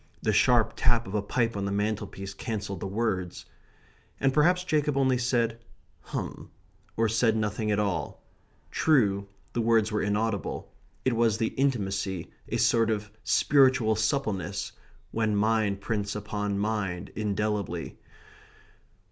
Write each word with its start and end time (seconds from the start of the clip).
The 0.23 0.33
sharp 0.33 0.73
tap 0.75 1.05
of 1.05 1.13
a 1.13 1.21
pipe 1.21 1.55
on 1.55 1.65
the 1.65 1.71
mantelpiece 1.71 2.33
cancelled 2.33 2.79
the 2.79 2.87
words. 2.87 3.45
And 4.19 4.33
perhaps 4.33 4.63
Jacob 4.63 4.97
only 4.97 5.19
said 5.19 5.59
"hum," 6.05 6.49
or 6.97 7.07
said 7.07 7.35
nothing 7.37 7.69
at 7.69 7.77
all. 7.77 8.19
True, 8.71 9.27
the 9.53 9.61
words 9.61 9.91
were 9.91 10.01
inaudible. 10.01 10.73
It 11.05 11.15
was 11.15 11.37
the 11.37 11.49
intimacy, 11.49 12.31
a 12.49 12.57
sort 12.57 12.89
of 12.89 13.11
spiritual 13.23 13.95
suppleness, 13.95 14.71
when 15.11 15.35
mind 15.35 15.81
prints 15.81 16.15
upon 16.15 16.57
mind 16.57 17.11
indelibly. 17.15 17.99